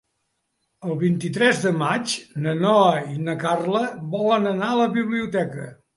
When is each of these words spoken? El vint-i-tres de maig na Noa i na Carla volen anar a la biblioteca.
El 0.87 0.95
vint-i-tres 1.01 1.59
de 1.65 1.73
maig 1.83 2.15
na 2.45 2.55
Noa 2.63 2.97
i 3.17 3.21
na 3.29 3.35
Carla 3.47 3.83
volen 4.17 4.53
anar 4.57 4.71
a 4.73 4.79
la 4.85 4.89
biblioteca. 5.01 5.69